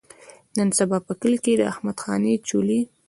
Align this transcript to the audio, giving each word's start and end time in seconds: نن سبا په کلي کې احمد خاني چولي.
نن 0.57 0.69
سبا 0.79 0.97
په 1.07 1.13
کلي 1.21 1.37
کې 1.43 1.53
احمد 1.71 1.97
خاني 2.03 2.33
چولي. 2.47 2.79